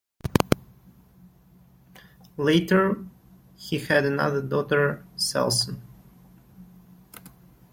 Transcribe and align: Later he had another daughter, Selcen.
Later 2.37 3.05
he 3.55 3.77
had 3.77 4.03
another 4.03 4.41
daughter, 4.41 5.05
Selcen. 5.15 5.79